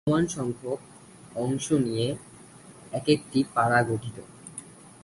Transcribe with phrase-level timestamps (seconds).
[0.07, 0.79] সমান সংখ্যক
[1.35, 2.07] অংশ নিয়ে
[2.91, 4.17] একেকটি পারা গঠিত।